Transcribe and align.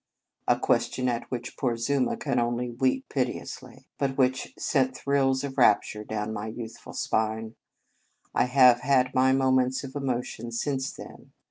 "a 0.47 0.57
question 0.57 1.07
at 1.07 1.29
which 1.29 1.55
poor 1.55 1.77
Zuma 1.77 2.17
can 2.17 2.39
only 2.39 2.71
weep 2.71 3.07
piteously, 3.07 3.85
but 3.99 4.17
which 4.17 4.51
sent 4.57 4.97
thrills 4.97 5.43
of 5.43 5.59
rap 5.59 5.83
ture 5.83 6.03
down 6.03 6.33
my 6.33 6.47
youthful 6.47 6.93
spine. 6.93 7.53
I 8.33 8.45
have 8.45 8.79
had 8.79 9.13
my 9.13 9.31
moments 9.31 9.83
of 9.83 9.95
emotion 9.95 10.51
since 10.51 10.91
then. 10.91 11.33